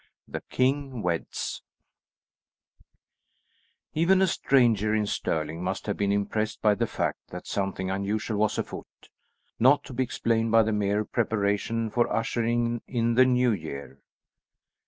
THE 0.27 0.41
KING 0.49 1.03
WEDS 1.03 1.61
Even 3.93 4.19
a 4.19 4.25
stranger 4.25 4.95
in 4.95 5.05
Stirling 5.05 5.63
must 5.63 5.85
have 5.85 5.95
been 5.95 6.11
impressed 6.11 6.59
by 6.59 6.73
the 6.73 6.87
fact 6.87 7.19
that 7.27 7.45
something 7.45 7.91
unusual 7.91 8.37
was 8.39 8.57
afoot, 8.57 9.09
not 9.59 9.83
to 9.83 9.93
be 9.93 10.01
explained 10.01 10.49
by 10.51 10.63
the 10.63 10.73
mere 10.73 11.05
preparation 11.05 11.91
for 11.91 12.11
ushering 12.11 12.81
in 12.87 13.13
the 13.13 13.25
New 13.25 13.51
Year. 13.51 13.99